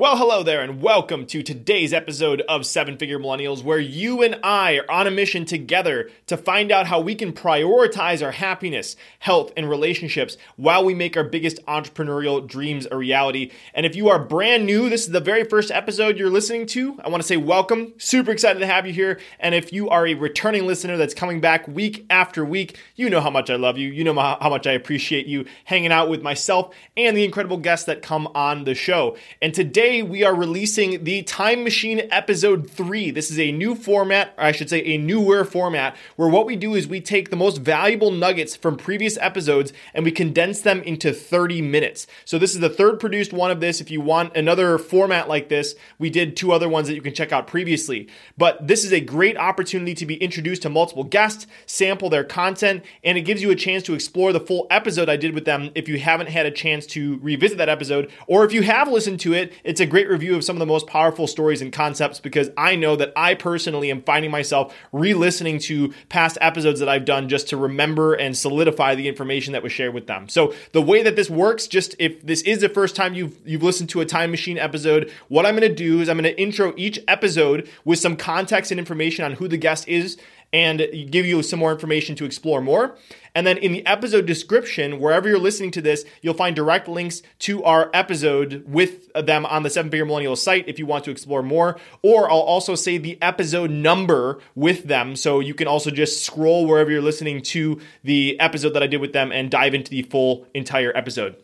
[0.00, 4.38] Well, hello there, and welcome to today's episode of Seven Figure Millennials, where you and
[4.44, 8.94] I are on a mission together to find out how we can prioritize our happiness,
[9.18, 13.50] health, and relationships while we make our biggest entrepreneurial dreams a reality.
[13.74, 16.96] And if you are brand new, this is the very first episode you're listening to,
[17.02, 17.92] I want to say welcome.
[17.98, 19.18] Super excited to have you here.
[19.40, 23.20] And if you are a returning listener that's coming back week after week, you know
[23.20, 23.90] how much I love you.
[23.90, 27.86] You know how much I appreciate you hanging out with myself and the incredible guests
[27.86, 29.16] that come on the show.
[29.42, 33.10] And today, today we are releasing the Time Machine Episode 3.
[33.10, 36.56] This is a new format, or I should say a newer format, where what we
[36.56, 40.82] do is we take the most valuable nuggets from previous episodes and we condense them
[40.82, 42.06] into 30 minutes.
[42.26, 43.80] So this is the third produced one of this.
[43.80, 47.14] If you want another format like this, we did two other ones that you can
[47.14, 48.08] check out previously.
[48.36, 52.84] But this is a great opportunity to be introduced to multiple guests, sample their content,
[53.02, 55.70] and it gives you a chance to explore the full episode I did with them
[55.74, 59.20] if you haven't had a chance to revisit that episode, or if you have listened
[59.20, 61.72] to it, it's it's a great review of some of the most powerful stories and
[61.72, 66.80] concepts because I know that I personally am finding myself re listening to past episodes
[66.80, 70.28] that I've done just to remember and solidify the information that was shared with them.
[70.28, 73.62] So, the way that this works, just if this is the first time you've, you've
[73.62, 76.42] listened to a Time Machine episode, what I'm going to do is I'm going to
[76.42, 80.18] intro each episode with some context and information on who the guest is
[80.52, 80.78] and
[81.10, 82.96] give you some more information to explore more.
[83.34, 87.22] And then in the episode description, wherever you're listening to this, you'll find direct links
[87.40, 91.10] to our episode with them on the Seven Figure Millennial site if you want to
[91.10, 91.78] explore more.
[92.02, 95.16] Or I'll also say the episode number with them.
[95.16, 99.00] So you can also just scroll wherever you're listening to the episode that I did
[99.00, 101.36] with them and dive into the full entire episode.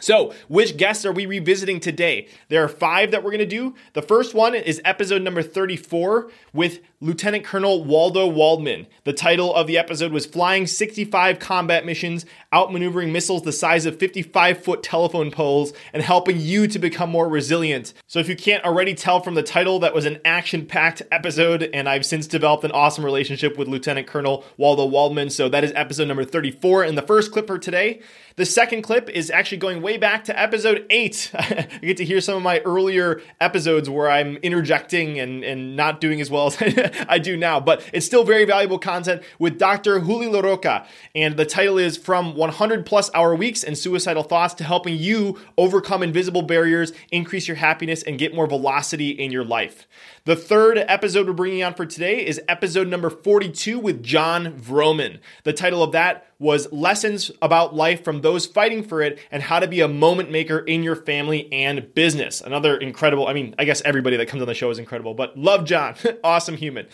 [0.00, 2.28] So, which guests are we revisiting today?
[2.48, 3.74] There are five that we're going to do.
[3.94, 8.88] The first one is episode number 34 with Lieutenant Colonel Waldo Waldman.
[9.04, 14.00] The title of the episode was Flying 65 Combat Missions, Outmaneuvering Missiles the Size of
[14.00, 17.94] 55 Foot Telephone Poles, and Helping You to Become More Resilient.
[18.08, 21.70] So, if you can't already tell from the title, that was an action packed episode,
[21.72, 25.30] and I've since developed an awesome relationship with Lieutenant Colonel Waldo Waldman.
[25.30, 26.82] So, that is episode number 34.
[26.82, 28.00] And the first clip for today
[28.38, 31.32] the second clip is actually going way back to episode eight.
[31.34, 36.00] I get to hear some of my earlier episodes where I'm interjecting and, and not
[36.00, 36.87] doing as well as I
[37.18, 40.00] do now, but it's still very valuable content with Dr.
[40.00, 40.86] Juli LaRocca.
[41.14, 45.38] And the title is From 100 Plus Hour Weeks and Suicidal Thoughts to Helping You
[45.56, 49.86] Overcome Invisible Barriers, Increase Your Happiness, and Get More Velocity in Your Life.
[50.24, 55.20] The third episode we're bringing on for today is episode number 42 with Jon Vroman.
[55.44, 59.58] The title of that was Lessons About Life from Those Fighting for It and How
[59.58, 62.40] to Be a Moment Maker in Your Family and Business.
[62.40, 65.36] Another incredible, I mean, I guess everybody that comes on the show is incredible, but
[65.36, 65.96] love Jon.
[66.24, 66.86] awesome human.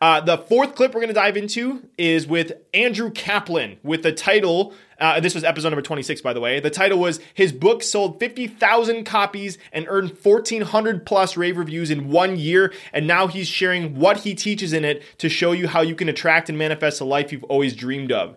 [0.00, 4.12] Uh, the fourth clip we're going to dive into is with Andrew Kaplan with the
[4.12, 6.58] title uh, this was episode number 26, by the way.
[6.58, 12.10] The title was His Book Sold 50,000 Copies and Earned 1,400 plus rave reviews in
[12.10, 12.72] one year.
[12.92, 16.08] And now he's sharing what he teaches in it to show you how you can
[16.08, 18.36] attract and manifest the life you've always dreamed of.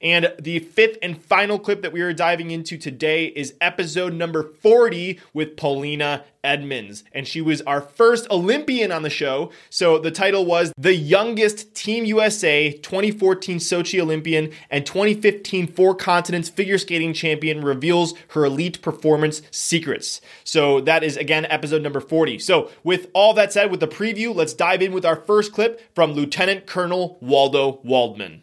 [0.00, 4.42] And the fifth and final clip that we are diving into today is episode number
[4.42, 7.04] 40 with Polina Edmunds.
[7.12, 9.50] And she was our first Olympian on the show.
[9.68, 16.48] So the title was The Youngest Team USA 2014 Sochi Olympian and 2015 Four Continents
[16.48, 20.22] Figure Skating Champion reveals her elite performance secrets.
[20.44, 22.38] So that is again episode number 40.
[22.38, 25.94] So with all that said, with the preview, let's dive in with our first clip
[25.94, 28.42] from Lieutenant Colonel Waldo Waldman.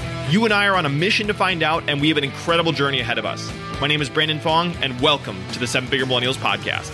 [0.31, 2.71] You and I are on a mission to find out, and we have an incredible
[2.71, 3.51] journey ahead of us.
[3.81, 6.89] My name is Brandon Fong, and welcome to the Seven Figure Millennials Podcast.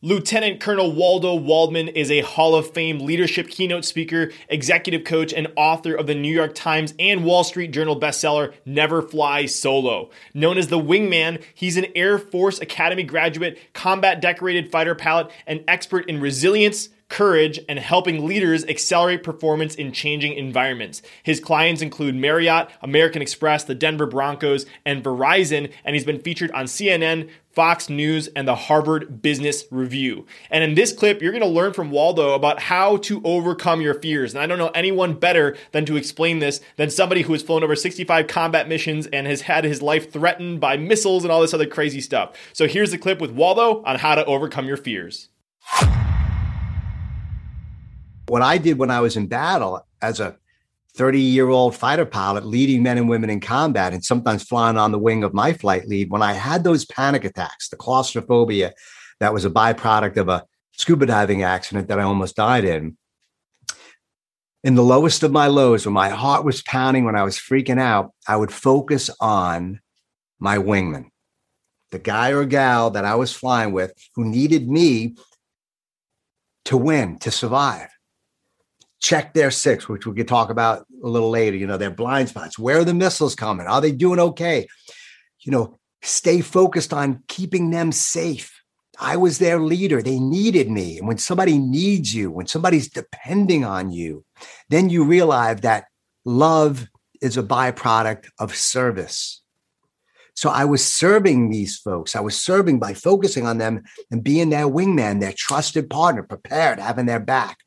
[0.00, 5.48] Lieutenant Colonel Waldo Waldman is a Hall of Fame leadership keynote speaker, executive coach, and
[5.54, 10.08] author of the New York Times and Wall Street Journal bestseller Never Fly Solo.
[10.32, 15.62] Known as the Wingman, he's an Air Force Academy graduate, combat decorated fighter pilot, and
[15.68, 21.02] expert in resilience, courage, and helping leaders accelerate performance in changing environments.
[21.22, 26.50] His clients include Marriott, American Express, the Denver Broncos, and Verizon, and he's been featured
[26.52, 30.26] on CNN, Fox News, and the Harvard Business Review.
[30.50, 33.94] And in this clip, you're going to learn from Waldo about how to overcome your
[33.94, 34.34] fears.
[34.34, 37.64] And I don't know anyone better than to explain this than somebody who has flown
[37.64, 41.54] over 65 combat missions and has had his life threatened by missiles and all this
[41.54, 42.36] other crazy stuff.
[42.52, 45.28] So here's the clip with Waldo on how to overcome your fears.
[48.28, 50.36] What I did when I was in battle as a
[50.96, 54.92] 30 year old fighter pilot leading men and women in combat and sometimes flying on
[54.92, 58.74] the wing of my flight lead, when I had those panic attacks, the claustrophobia
[59.20, 62.98] that was a byproduct of a scuba diving accident that I almost died in,
[64.62, 67.80] in the lowest of my lows, when my heart was pounding, when I was freaking
[67.80, 69.80] out, I would focus on
[70.38, 71.06] my wingman,
[71.92, 75.16] the guy or gal that I was flying with who needed me
[76.66, 77.88] to win, to survive
[79.00, 81.56] check their six, which we could talk about a little later.
[81.56, 82.58] You know, their blind spots.
[82.58, 83.66] Where are the missiles coming?
[83.66, 84.66] Are they doing okay?
[85.40, 88.54] You know, stay focused on keeping them safe.
[89.00, 90.02] I was their leader.
[90.02, 90.98] They needed me.
[90.98, 94.24] And when somebody needs you, when somebody's depending on you,
[94.68, 95.84] then you realize that
[96.24, 96.88] love
[97.22, 99.42] is a byproduct of service.
[100.34, 102.14] So I was serving these folks.
[102.14, 106.78] I was serving by focusing on them and being their wingman, their trusted partner, prepared,
[106.78, 107.58] having their back.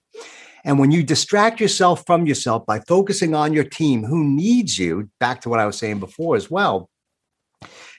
[0.63, 5.10] And when you distract yourself from yourself by focusing on your team who needs you,
[5.19, 6.90] back to what I was saying before as well,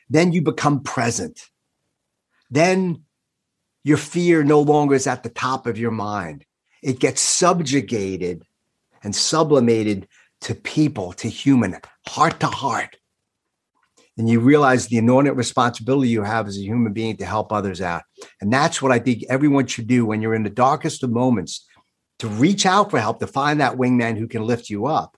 [0.09, 1.41] then you become present.
[2.51, 3.05] Then
[3.83, 6.45] your fear no longer is at the top of your mind.
[6.83, 8.45] It gets subjugated
[9.03, 10.07] and sublimated
[10.43, 11.77] to people, to human,
[12.07, 12.97] heart to heart.
[14.19, 17.81] And you realize the inordinate responsibility you have as a human being to help others
[17.81, 18.03] out.
[18.41, 21.67] And that's what I think everyone should do when you're in the darkest of moments
[22.23, 25.17] to reach out for help, to find that wingman who can lift you up.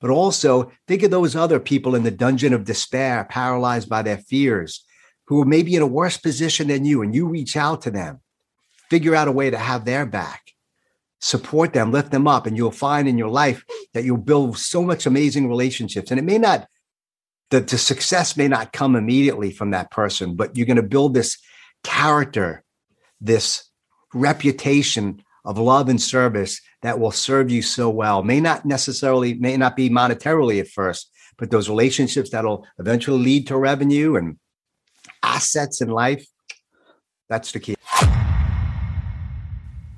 [0.00, 4.16] But also think of those other people in the dungeon of despair, paralyzed by their
[4.16, 4.82] fears,
[5.26, 8.20] who are maybe in a worse position than you, and you reach out to them,
[8.88, 10.54] figure out a way to have their back,
[11.20, 13.62] support them, lift them up, and you'll find in your life
[13.92, 16.10] that you'll build so much amazing relationships.
[16.10, 16.66] And it may not,
[17.50, 21.12] the, the success may not come immediately from that person, but you're going to build
[21.12, 21.36] this
[21.84, 22.64] character,
[23.20, 23.68] this
[24.14, 28.22] reputation of love and service that will serve you so well.
[28.22, 33.46] May not necessarily, may not be monetarily at first, but those relationships that'll eventually lead
[33.48, 34.38] to revenue and
[35.22, 36.26] assets in life.
[37.28, 37.74] That's the key.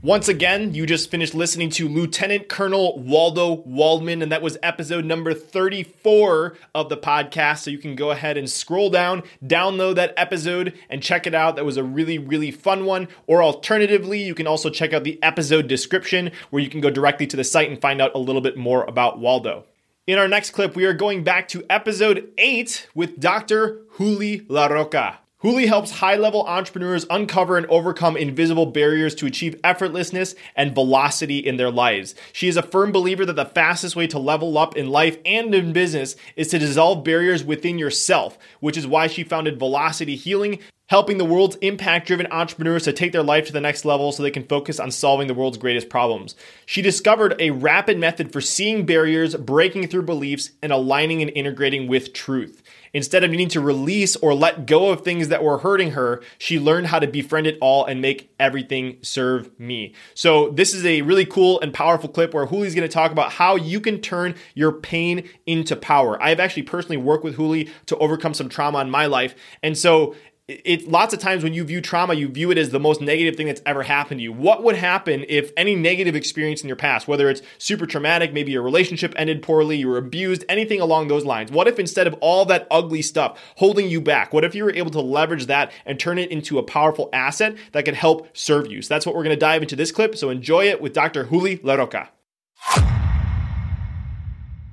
[0.03, 5.05] Once again, you just finished listening to Lieutenant Colonel Waldo Waldman, and that was episode
[5.05, 7.59] number 34 of the podcast.
[7.59, 11.57] So you can go ahead and scroll down, download that episode, and check it out.
[11.57, 13.09] That was a really, really fun one.
[13.27, 17.27] Or alternatively, you can also check out the episode description where you can go directly
[17.27, 19.67] to the site and find out a little bit more about Waldo.
[20.07, 23.83] In our next clip, we are going back to episode 8 with Dr.
[23.99, 25.19] Juli LaRocca.
[25.43, 31.39] Juli helps high level entrepreneurs uncover and overcome invisible barriers to achieve effortlessness and velocity
[31.39, 32.15] in their lives.
[32.35, 35.55] She is a firm believer that the fastest way to level up in life and
[35.55, 40.59] in business is to dissolve barriers within yourself, which is why she founded Velocity Healing,
[40.91, 44.23] helping the world's impact driven entrepreneurs to take their life to the next level so
[44.23, 46.35] they can focus on solving the world's greatest problems.
[46.67, 51.87] She discovered a rapid method for seeing barriers, breaking through beliefs, and aligning and integrating
[51.87, 52.63] with truth.
[52.93, 56.59] Instead of needing to release or let go of things that were hurting her, she
[56.59, 59.95] learned how to befriend it all and make everything serve me.
[60.15, 63.33] So, this is a really cool and powerful clip where Juli's going to talk about
[63.33, 66.21] how you can turn your pain into power.
[66.21, 69.37] I've actually personally worked with Juli to overcome some trauma in my life.
[69.63, 70.17] And so,
[70.51, 73.37] it lots of times when you view trauma, you view it as the most negative
[73.37, 74.33] thing that's ever happened to you.
[74.33, 78.51] What would happen if any negative experience in your past, whether it's super traumatic, maybe
[78.51, 81.53] your relationship ended poorly, you were abused, anything along those lines?
[81.53, 84.75] What if instead of all that ugly stuff holding you back, what if you were
[84.75, 88.71] able to leverage that and turn it into a powerful asset that could help serve
[88.71, 88.83] you?
[88.83, 90.17] So that's what we're going to dive into this clip.
[90.17, 91.25] So enjoy it with Dr.
[91.25, 92.09] Juli LaRocca.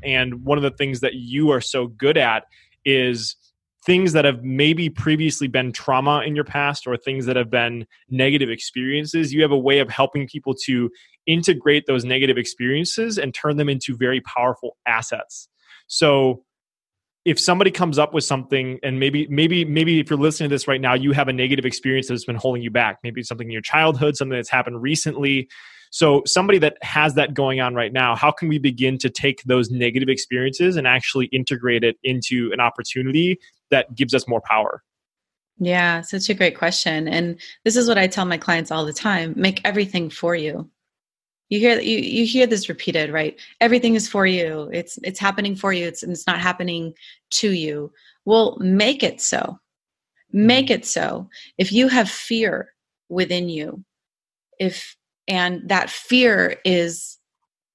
[0.03, 2.45] And one of the things that you are so good at
[2.85, 3.35] is
[3.87, 7.87] things that have maybe previously been trauma in your past or things that have been
[8.09, 9.33] negative experiences.
[9.33, 10.91] You have a way of helping people to
[11.25, 15.47] integrate those negative experiences and turn them into very powerful assets.
[15.87, 16.43] So,
[17.23, 20.65] if somebody comes up with something and maybe maybe maybe if you're listening to this
[20.65, 23.51] right now you have a negative experience that's been holding you back maybe something in
[23.51, 25.49] your childhood something that's happened recently
[25.91, 29.43] so somebody that has that going on right now how can we begin to take
[29.43, 33.37] those negative experiences and actually integrate it into an opportunity
[33.71, 34.83] that gives us more power?
[35.59, 37.07] Yeah such a great question.
[37.07, 40.69] And this is what i tell my clients all the time make everything for you.
[41.49, 43.39] You hear you you hear this repeated right?
[43.61, 44.69] Everything is for you.
[44.73, 45.87] It's it's happening for you.
[45.87, 46.93] It's it's not happening
[47.31, 47.91] to you.
[48.25, 49.59] Well make it so.
[50.31, 51.29] Make it so.
[51.57, 52.73] If you have fear
[53.09, 53.83] within you
[54.59, 54.95] if
[55.27, 57.17] and that fear is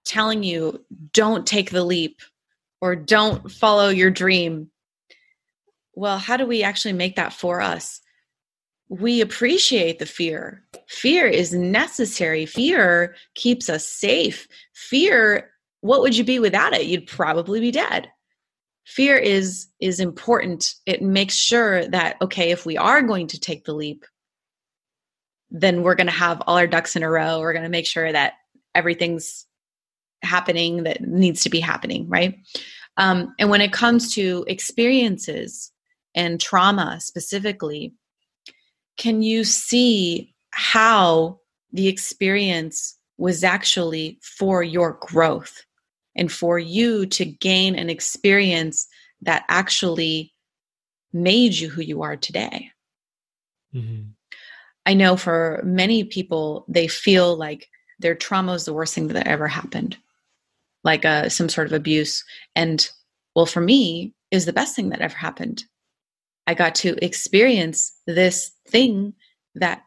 [0.04, 2.20] telling you don't take the leap
[2.80, 4.70] or don't follow your dream
[5.94, 8.00] well how do we actually make that for us
[8.92, 10.62] we appreciate the fear.
[10.86, 12.44] Fear is necessary.
[12.44, 14.46] Fear keeps us safe.
[14.74, 16.84] Fear, what would you be without it?
[16.84, 18.10] You'd probably be dead.
[18.84, 20.74] Fear is is important.
[20.84, 24.04] It makes sure that okay, if we are going to take the leap,
[25.50, 27.40] then we're going to have all our ducks in a row.
[27.40, 28.34] We're going to make sure that
[28.74, 29.46] everything's
[30.20, 32.38] happening that needs to be happening, right?
[32.98, 35.71] Um, and when it comes to experiences
[36.14, 37.94] and trauma specifically,
[38.96, 41.40] can you see how
[41.72, 45.64] the experience was actually for your growth
[46.14, 48.86] and for you to gain an experience
[49.22, 50.32] that actually
[51.12, 52.70] made you who you are today?
[53.74, 54.10] Mm-hmm.
[54.84, 57.68] I know for many people, they feel like
[58.00, 59.96] their trauma is the worst thing that ever happened,
[60.82, 62.24] like uh, some sort of abuse.
[62.56, 62.86] And
[63.34, 65.64] well, for me, is the best thing that ever happened
[66.46, 69.14] I got to experience this thing
[69.54, 69.82] that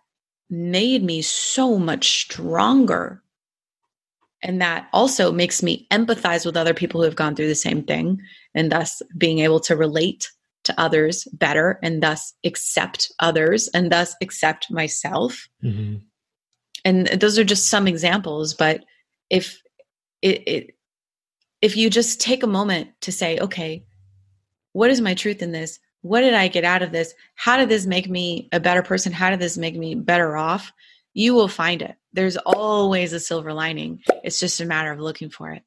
[0.50, 3.21] made me so much stronger.
[4.41, 7.83] And that also makes me empathize with other people who have gone through the same
[7.83, 8.19] thing,
[8.53, 10.31] and thus being able to relate
[10.65, 15.47] to others better, and thus accept others, and thus accept myself.
[15.63, 15.97] Mm-hmm.
[16.83, 18.85] And those are just some examples, but
[19.31, 19.59] if
[20.21, 20.77] it, it
[21.62, 23.85] if you just take a moment to say, okay,
[24.74, 25.79] what is my truth in this?
[26.05, 27.15] What did I get out of this?
[27.33, 29.12] How did this make me a better person?
[29.12, 30.71] How did this make me better off?
[31.15, 31.95] You will find it.
[32.13, 34.03] There's always a silver lining.
[34.24, 35.63] It's just a matter of looking for it.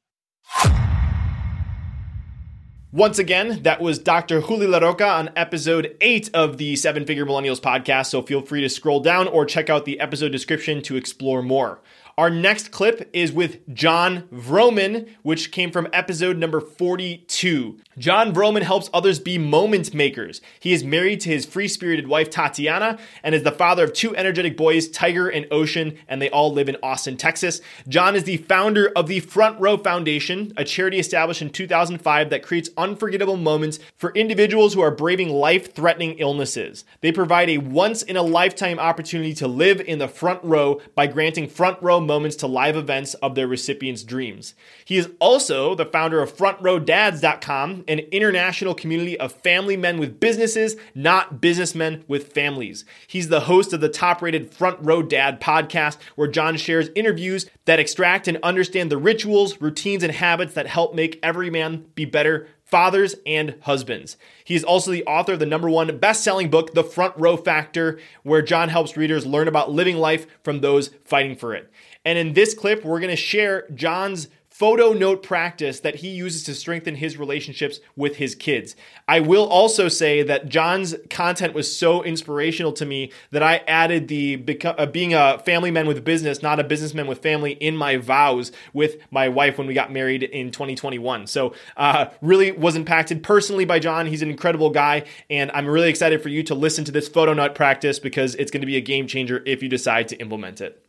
[2.93, 4.39] Once again, that was Dr.
[4.39, 8.05] Juli LaRocca on episode 8 of the Seven Figure Millennials podcast.
[8.05, 11.81] So feel free to scroll down or check out the episode description to explore more.
[12.19, 17.79] Our next clip is with Jon Vroman, which came from episode number 42.
[17.97, 20.41] Jon Vroman helps others be moment makers.
[20.59, 24.13] He is married to his free spirited wife, Tatiana, and is the father of two
[24.17, 27.61] energetic boys, Tiger and Ocean, and they all live in Austin, Texas.
[27.87, 32.43] Jon is the founder of the Front Row Foundation, a charity established in 2005 that
[32.43, 36.83] creates unforgettable moments for individuals who are braving life threatening illnesses.
[36.99, 41.07] They provide a once in a lifetime opportunity to live in the front row by
[41.07, 44.55] granting front row moments to live events of their recipients' dreams.
[44.83, 50.75] He is also the founder of FrontRowDads.com, an international community of family men with businesses,
[50.93, 52.83] not businessmen with families.
[53.07, 57.49] He's the host of the top rated Front Row Dad podcast, where Jon shares interviews
[57.65, 62.05] that extract and understand the rituals, routines, and habits that help make every man be
[62.05, 64.15] better fathers and husbands.
[64.43, 67.35] He is also the author of the number one best selling book, The Front Row
[67.35, 71.71] Factor, where Jon helps readers learn about living life from those fighting for it.
[72.09, 76.41] And in this clip, we're going to share Jon's photo note practice that he uses
[76.45, 78.75] to strengthen his relationships with his kids.
[79.07, 84.07] I will also say that Jon's content was so inspirational to me that I added
[84.07, 87.97] the uh, being a family man with business, not a businessman with family, in my
[87.97, 91.27] vows with my wife when we got married in 2021.
[91.27, 94.07] So, uh, really was impacted personally by Jon.
[94.07, 97.33] He's an incredible guy, and I'm really excited for you to listen to this photo
[97.33, 100.59] note practice because it's going to be a game changer if you decide to implement
[100.59, 100.83] it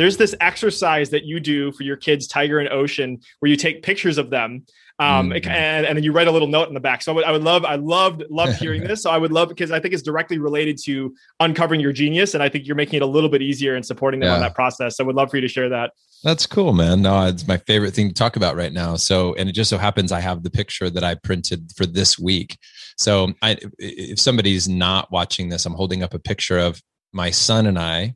[0.00, 3.82] there's this exercise that you do for your kids, Tiger and Ocean, where you take
[3.82, 4.64] pictures of them.
[4.98, 5.46] Um, mm.
[5.46, 7.02] and, and then you write a little note in the back.
[7.02, 9.02] So I would, I would love, I loved, loved hearing this.
[9.02, 12.42] So I would love because I think it's directly related to uncovering your genius, and
[12.42, 14.36] I think you're making it a little bit easier and supporting them yeah.
[14.36, 14.96] on that process.
[14.96, 15.92] So I would love for you to share that.
[16.24, 17.02] That's cool, man.
[17.02, 18.96] No, it's my favorite thing to talk about right now.
[18.96, 22.18] So, and it just so happens I have the picture that I printed for this
[22.18, 22.56] week.
[22.96, 26.80] So, I, if somebody's not watching this, I'm holding up a picture of
[27.12, 28.14] my son and I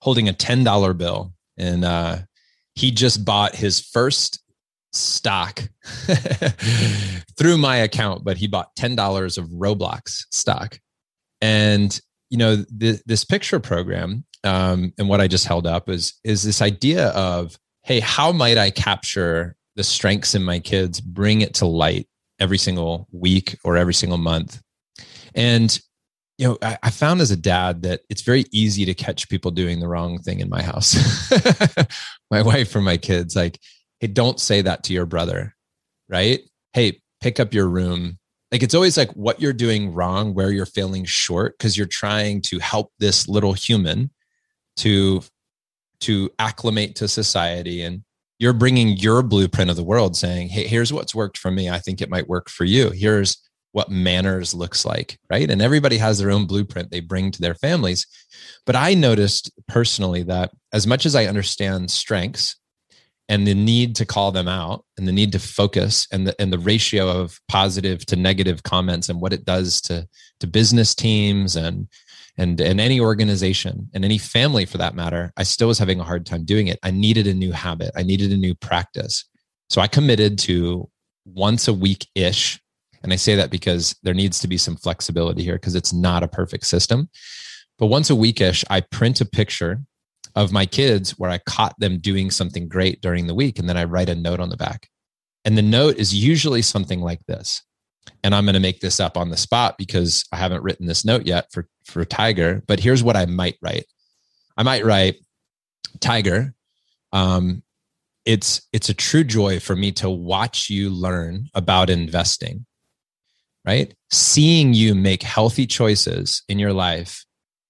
[0.00, 1.32] holding a $10 bill.
[1.56, 2.18] And uh,
[2.74, 4.42] he just bought his first
[4.92, 5.62] stock
[7.36, 10.78] through my account, but he bought $10 of Roblox stock.
[11.40, 11.98] And,
[12.30, 16.42] you know, th- this picture program um, and what I just held up is, is
[16.42, 21.54] this idea of, hey, how might I capture the strengths in my kids, bring it
[21.54, 22.06] to light
[22.38, 24.60] every single week or every single month?
[25.34, 25.78] And
[26.38, 29.50] you know, I, I, found as a dad that it's very easy to catch people
[29.50, 30.96] doing the wrong thing in my house.
[32.30, 33.58] my wife or my kids, like,
[33.98, 35.56] hey, don't say that to your brother,
[36.08, 36.40] right?
[36.72, 38.18] Hey, pick up your room.
[38.52, 42.40] Like it's always like what you're doing wrong, where you're failing short, because you're trying
[42.42, 44.10] to help this little human
[44.76, 45.22] to
[46.00, 48.04] to acclimate to society and
[48.38, 51.78] you're bringing your blueprint of the world saying hey here's what's worked for me i
[51.78, 55.50] think it might work for you here's what manners looks like, right?
[55.50, 58.06] And everybody has their own blueprint they bring to their families.
[58.66, 62.56] But I noticed personally that as much as I understand strengths
[63.28, 66.52] and the need to call them out and the need to focus and the and
[66.52, 70.08] the ratio of positive to negative comments and what it does to
[70.40, 71.88] to business teams and
[72.38, 76.04] and and any organization and any family for that matter, I still was having a
[76.04, 76.78] hard time doing it.
[76.82, 77.90] I needed a new habit.
[77.96, 79.24] I needed a new practice.
[79.68, 80.88] So I committed to
[81.26, 82.58] once a week ish
[83.02, 86.22] and I say that because there needs to be some flexibility here because it's not
[86.22, 87.08] a perfect system.
[87.78, 89.80] But once a weekish, I print a picture
[90.34, 93.58] of my kids where I caught them doing something great during the week.
[93.58, 94.88] And then I write a note on the back.
[95.44, 97.62] And the note is usually something like this.
[98.24, 101.04] And I'm going to make this up on the spot because I haven't written this
[101.04, 102.62] note yet for, for Tiger.
[102.66, 103.86] But here's what I might write
[104.56, 105.16] I might write,
[106.00, 106.52] Tiger,
[107.12, 107.62] um,
[108.24, 112.66] it's it's a true joy for me to watch you learn about investing
[113.68, 113.92] right?
[114.10, 117.26] Seeing you make healthy choices in your life,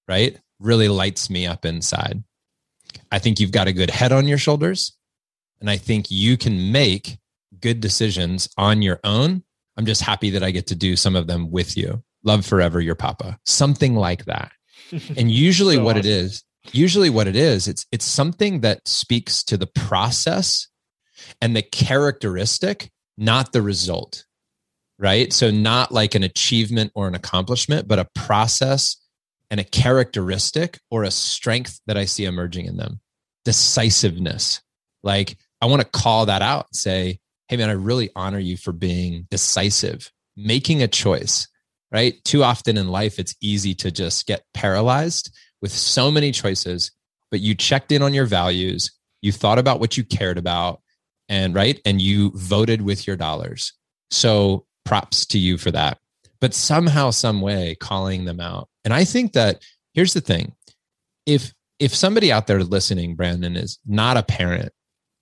[0.06, 2.22] right, really lights me up inside.
[3.10, 4.96] I think you've got a good head on your shoulders.
[5.60, 7.18] And I think you can make
[7.58, 9.42] good decisions on your own.
[9.76, 12.04] I'm just happy that I get to do some of them with you.
[12.22, 13.36] Love forever, your papa.
[13.44, 14.52] Something like that.
[15.18, 16.06] And usually so what awesome.
[16.08, 20.68] it is, usually what it is, it's it's something that speaks to the process
[21.42, 24.24] and the characteristic, not the result
[24.98, 25.32] right?
[25.32, 28.96] So, not like an achievement or an accomplishment, but a process
[29.50, 33.00] and a characteristic or a strength that I see emerging in them.
[33.44, 34.60] Decisiveness.
[35.02, 38.56] Like, I want to call that out and say, hey, man, I really honor you
[38.56, 41.48] for being decisive, making a choice,
[41.90, 42.14] right?
[42.24, 46.92] Too often in life, it's easy to just get paralyzed with so many choices,
[47.30, 50.80] but you checked in on your values, you thought about what you cared about,
[51.28, 53.72] and right, and you voted with your dollars.
[54.10, 55.98] So props to you for that.
[56.40, 58.68] But somehow, some way, calling them out.
[58.84, 60.52] And I think that here's the thing:
[61.26, 64.72] if if somebody out there listening, Brandon, is not a parent,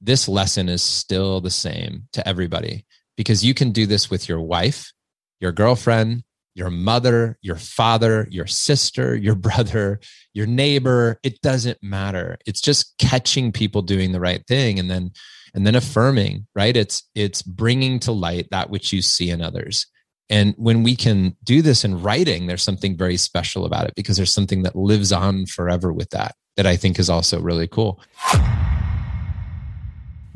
[0.01, 4.41] this lesson is still the same to everybody because you can do this with your
[4.41, 4.93] wife,
[5.41, 6.23] your girlfriend,
[6.55, 9.99] your mother, your father, your sister, your brother,
[10.33, 11.19] your neighbor.
[11.25, 12.39] It doesn't matter.
[12.47, 15.11] It's just catching people doing the right thing and then
[15.57, 16.77] and then affirming right?
[16.77, 19.87] It's it's bringing to light that which you see in others.
[20.29, 24.17] And when we can do this in writing there's something very special about it because
[24.17, 28.01] there's something that lives on forever with that that i think is also really cool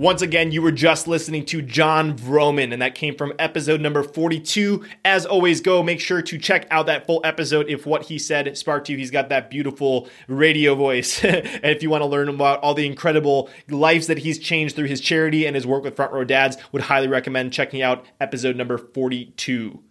[0.01, 4.03] once again, you were just listening to Jon Vroman, and that came from episode number
[4.03, 4.83] 42.
[5.05, 8.57] As always, go make sure to check out that full episode if what he said
[8.57, 8.97] sparked you.
[8.97, 11.23] He's got that beautiful radio voice.
[11.25, 14.87] and if you want to learn about all the incredible lives that he's changed through
[14.87, 18.57] his charity and his work with Front Row Dads, would highly recommend checking out episode
[18.57, 19.83] number 42.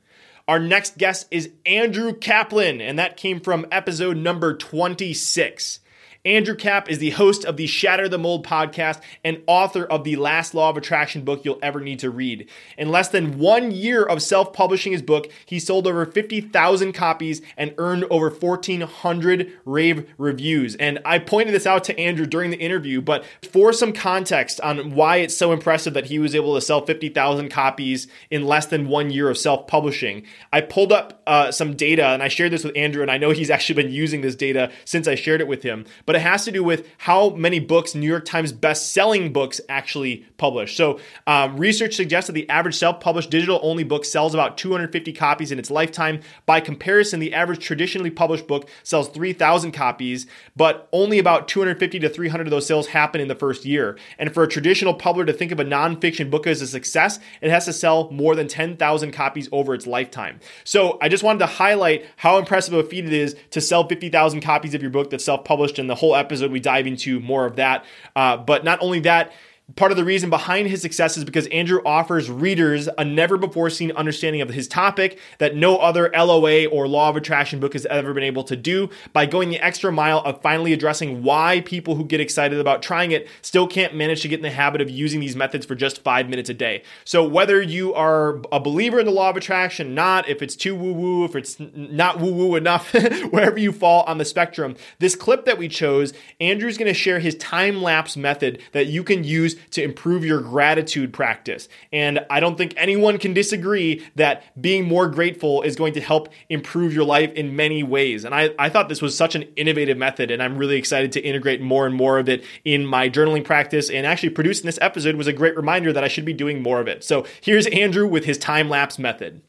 [0.47, 5.81] Our next guest is Andrew Kaplan, and that came from episode number 26.
[6.25, 10.17] Andrew Cap is the host of the Shatter the Mold podcast and author of the
[10.17, 12.49] last law of attraction book you'll ever need to read.
[12.77, 17.41] In less than one year of self publishing his book, he sold over 50,000 copies
[17.55, 20.75] and earned over 1,400 rave reviews.
[20.75, 24.95] And I pointed this out to Andrew during the interview, but for some context on
[24.95, 28.89] why it's so impressive that he was able to sell 50,000 copies in less than
[28.89, 32.65] one year of self publishing, I pulled up uh, some data and I shared this
[32.65, 35.47] with Andrew, and I know he's actually been using this data since I shared it
[35.47, 39.31] with him but it has to do with how many books New York Times best-selling
[39.31, 40.75] books actually publish.
[40.75, 45.59] So, um, research suggests that the average self-published digital-only book sells about 250 copies in
[45.59, 46.21] its lifetime.
[46.47, 52.09] By comparison, the average traditionally published book sells 3,000 copies, but only about 250 to
[52.09, 53.95] 300 of those sales happen in the first year.
[54.17, 57.51] And for a traditional publisher to think of a nonfiction book as a success, it
[57.51, 60.39] has to sell more than 10,000 copies over its lifetime.
[60.63, 64.41] So, I just wanted to highlight how impressive a feat it is to sell 50,000
[64.41, 67.57] copies of your book that's self-published in the whole episode, we dive into more of
[67.57, 67.85] that.
[68.15, 69.31] Uh, but not only that,
[69.75, 73.69] Part of the reason behind his success is because Andrew offers readers a never before
[73.69, 77.85] seen understanding of his topic that no other LOA or law of attraction book has
[77.85, 81.95] ever been able to do by going the extra mile of finally addressing why people
[81.95, 84.89] who get excited about trying it still can't manage to get in the habit of
[84.89, 86.81] using these methods for just five minutes a day.
[87.05, 90.75] So, whether you are a believer in the law of attraction, not, if it's too
[90.75, 92.91] woo woo, if it's not woo woo enough,
[93.29, 97.19] wherever you fall on the spectrum, this clip that we chose, Andrew's going to share
[97.19, 101.69] his time lapse method that you can use to improve your gratitude practice.
[101.91, 106.29] And I don't think anyone can disagree that being more grateful is going to help
[106.49, 108.25] improve your life in many ways.
[108.25, 111.21] And I, I thought this was such an innovative method, and I'm really excited to
[111.21, 113.89] integrate more and more of it in my journaling practice.
[113.89, 116.79] And actually, producing this episode was a great reminder that I should be doing more
[116.79, 117.03] of it.
[117.03, 119.41] So here's Andrew with his time lapse method.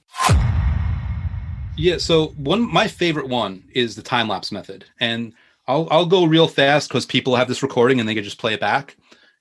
[1.77, 5.33] Yeah, so one my favorite one is the time lapse method, and
[5.67, 8.53] I'll I'll go real fast because people have this recording and they can just play
[8.53, 8.97] it back.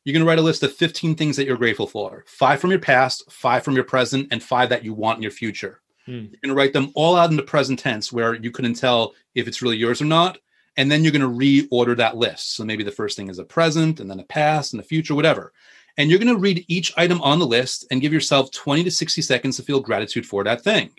[0.10, 2.72] You're going to write a list of 15 things that you're grateful for five from
[2.72, 5.82] your past, five from your present, and five that you want in your future.
[6.08, 6.12] Hmm.
[6.14, 9.14] You're going to write them all out in the present tense where you couldn't tell
[9.36, 10.40] if it's really yours or not.
[10.78, 12.56] And then you're going to reorder that list.
[12.56, 15.14] So maybe the first thing is a present, and then a past, and a future,
[15.14, 15.54] whatever.
[15.96, 18.90] And you're going to read each item on the list and give yourself 20 to
[18.90, 20.90] 60 seconds to feel gratitude for that thing.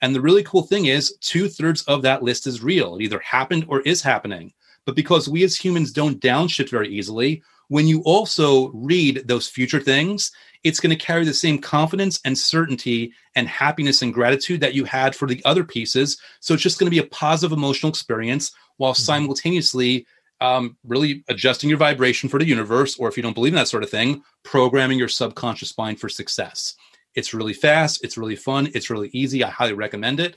[0.00, 2.96] And the really cool thing is, two thirds of that list is real.
[2.96, 4.54] It either happened or is happening.
[4.86, 9.80] But because we as humans don't downshift very easily, when you also read those future
[9.80, 14.74] things, it's going to carry the same confidence and certainty and happiness and gratitude that
[14.74, 16.18] you had for the other pieces.
[16.40, 19.02] So it's just going to be a positive emotional experience while mm-hmm.
[19.02, 20.06] simultaneously
[20.40, 23.68] um, really adjusting your vibration for the universe, or if you don't believe in that
[23.68, 26.76] sort of thing, programming your subconscious mind for success.
[27.14, 29.44] It's really fast, it's really fun, it's really easy.
[29.44, 30.36] I highly recommend it.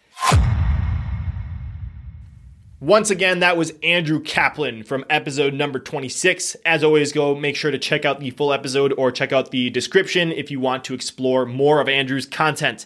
[2.79, 6.55] Once again, that was Andrew Kaplan from episode number 26.
[6.63, 9.71] As always, go make sure to check out the full episode or check out the
[9.71, 12.85] description if you want to explore more of Andrew's content.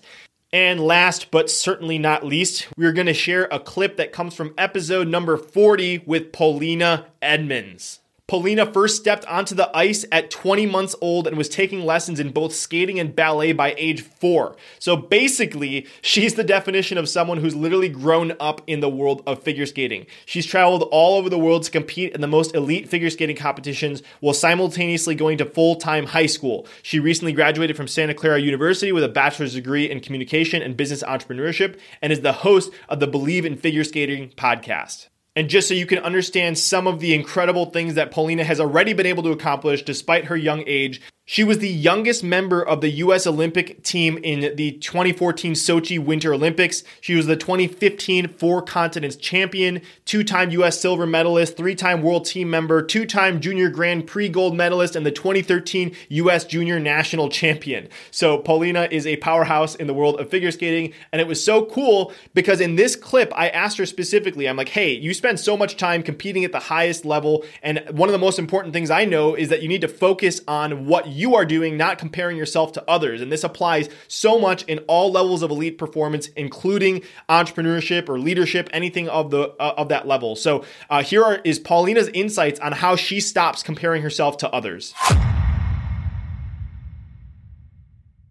[0.53, 4.53] And last but certainly not least, we're going to share a clip that comes from
[4.57, 8.00] episode number 40 with Polina Edmunds.
[8.31, 12.31] Polina first stepped onto the ice at 20 months old and was taking lessons in
[12.31, 14.55] both skating and ballet by age four.
[14.79, 19.43] So basically, she's the definition of someone who's literally grown up in the world of
[19.43, 20.05] figure skating.
[20.25, 24.01] She's traveled all over the world to compete in the most elite figure skating competitions
[24.21, 26.65] while simultaneously going to full time high school.
[26.83, 31.03] She recently graduated from Santa Clara University with a bachelor's degree in communication and business
[31.03, 35.07] entrepreneurship and is the host of the Believe in Figure Skating podcast.
[35.35, 38.93] And just so you can understand some of the incredible things that Polina has already
[38.93, 42.89] been able to accomplish despite her young age, she was the youngest member of the
[42.89, 43.25] U.S.
[43.25, 46.83] Olympic team in the 2014 Sochi Winter Olympics.
[46.99, 50.81] She was the 2015 Four Continents champion, two time U.S.
[50.81, 55.05] silver medalist, three time world team member, two time Junior Grand Prix gold medalist, and
[55.05, 56.43] the 2013 U.S.
[56.43, 57.87] Junior National champion.
[58.11, 60.93] So, Polina is a powerhouse in the world of figure skating.
[61.13, 64.67] And it was so cool because in this clip, I asked her specifically, I'm like,
[64.67, 67.45] hey, you spend so much time competing at the highest level.
[67.63, 70.41] And one of the most important things I know is that you need to focus
[70.45, 73.21] on what you you are doing, not comparing yourself to others.
[73.21, 78.69] And this applies so much in all levels of elite performance, including entrepreneurship or leadership,
[78.73, 80.35] anything of the uh, of that level.
[80.35, 84.93] So uh, here are, is Polina's insights on how she stops comparing herself to others.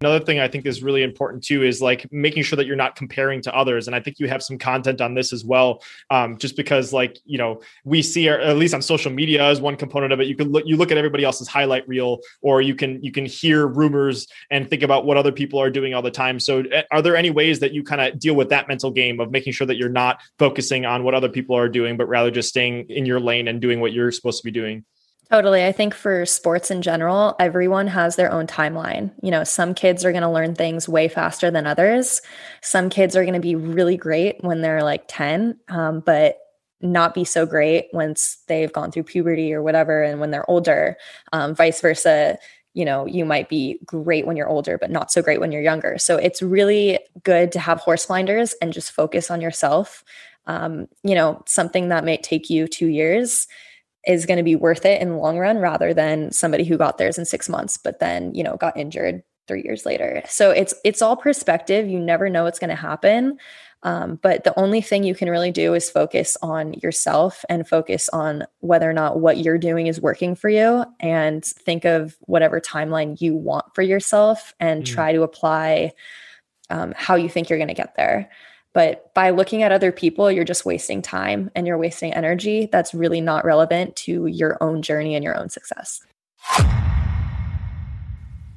[0.02, 2.96] Another thing I think is really important too is like making sure that you're not
[2.96, 3.86] comparing to others.
[3.86, 5.82] And I think you have some content on this as well.
[6.08, 9.76] Um, just because like, you know, we see, at least on social media as one
[9.76, 12.74] component of it, you can look, you look at everybody else's highlight reel, or you
[12.74, 16.10] can, you can hear rumors and think about what other people are doing all the
[16.10, 16.40] time.
[16.40, 19.20] So eh, are there any ways that you kind of deal with that mental game
[19.20, 22.30] of making sure that you're not focusing on what other people are doing, but rather
[22.30, 24.86] just staying in your lane and doing what you're supposed to be doing?
[25.30, 25.64] Totally.
[25.64, 29.12] I think for sports in general, everyone has their own timeline.
[29.22, 32.20] You know, some kids are going to learn things way faster than others.
[32.62, 36.38] Some kids are going to be really great when they're like 10, um, but
[36.80, 40.02] not be so great once they've gone through puberty or whatever.
[40.02, 40.96] And when they're older,
[41.32, 42.36] um, vice versa,
[42.74, 45.62] you know, you might be great when you're older, but not so great when you're
[45.62, 45.96] younger.
[45.98, 50.02] So it's really good to have horse blinders and just focus on yourself.
[50.46, 53.46] Um, you know, something that might take you two years
[54.06, 56.98] is going to be worth it in the long run rather than somebody who got
[56.98, 60.22] theirs in six months but then you know got injured three years later.
[60.28, 61.88] So it's it's all perspective.
[61.88, 63.36] You never know what's going to happen.
[63.82, 68.08] Um, but the only thing you can really do is focus on yourself and focus
[68.10, 72.60] on whether or not what you're doing is working for you and think of whatever
[72.60, 74.86] timeline you want for yourself and mm.
[74.86, 75.92] try to apply
[76.68, 78.30] um, how you think you're going to get there
[78.72, 82.94] but by looking at other people, you're just wasting time and you're wasting energy that's
[82.94, 86.02] really not relevant to your own journey and your own success.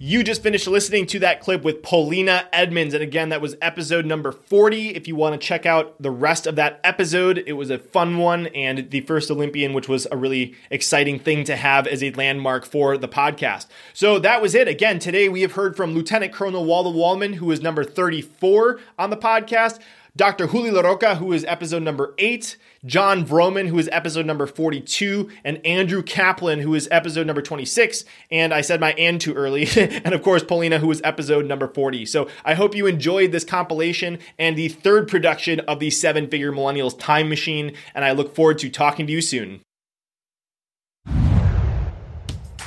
[0.06, 2.94] You just finished listening to that clip with Polina Edmunds.
[2.94, 4.90] And again, that was episode number 40.
[4.90, 8.18] If you want to check out the rest of that episode, it was a fun
[8.18, 12.12] one and the first Olympian, which was a really exciting thing to have as a
[12.12, 13.68] landmark for the podcast.
[13.94, 14.68] So that was it.
[14.68, 19.10] Again, today we have heard from Lieutenant Colonel Waldo Waldman, who is number 34 on
[19.10, 19.80] the podcast.
[20.16, 20.46] Dr.
[20.46, 25.60] Juli LaRocca, who is episode number eight, Jon Vroman, who is episode number 42, and
[25.66, 28.06] Andrew Kaplan, who is episode number 26.
[28.30, 29.68] And I said my and too early.
[29.76, 32.06] and of course, Polina, who is episode number 40.
[32.06, 36.52] So I hope you enjoyed this compilation and the third production of the Seven Figure
[36.52, 37.74] Millennials Time Machine.
[37.96, 39.62] And I look forward to talking to you soon.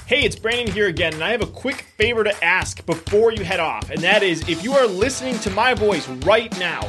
[0.06, 3.42] Hey, it's Brandon here again, and I have a quick favor to ask before you
[3.42, 6.88] head off, and that is if you are listening to my voice right now,